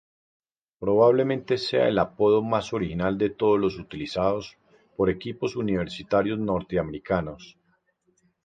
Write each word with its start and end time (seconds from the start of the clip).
Probablemente 0.79 1.59
sea 1.59 1.87
el 1.87 1.99
apodo 1.99 2.41
más 2.41 2.73
original 2.73 3.19
de 3.19 3.29
todos 3.29 3.59
los 3.59 3.77
utilizados 3.77 4.57
por 4.97 5.11
equipos 5.11 5.55
universitarios 5.55 6.39
norteamericanos. 6.39 7.55